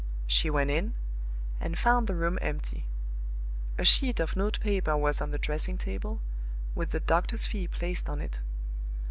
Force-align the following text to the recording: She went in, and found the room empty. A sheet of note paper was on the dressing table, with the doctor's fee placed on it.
She 0.25 0.49
went 0.49 0.71
in, 0.71 0.95
and 1.59 1.77
found 1.77 2.07
the 2.07 2.15
room 2.15 2.39
empty. 2.41 2.87
A 3.77 3.85
sheet 3.85 4.19
of 4.19 4.35
note 4.35 4.59
paper 4.59 4.97
was 4.97 5.21
on 5.21 5.29
the 5.29 5.37
dressing 5.37 5.77
table, 5.77 6.21
with 6.73 6.89
the 6.89 6.99
doctor's 6.99 7.45
fee 7.45 7.67
placed 7.67 8.09
on 8.09 8.19
it. 8.19 8.41